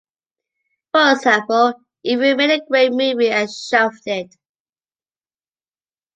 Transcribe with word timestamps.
For 0.93 1.11
example, 1.11 1.75
if 2.03 2.19
you 2.19 2.35
made 2.35 2.49
a 2.49 2.65
great 2.65 2.91
movie 2.91 3.29
and 3.29 3.47
shelved 3.47 4.01
it. 4.07 4.35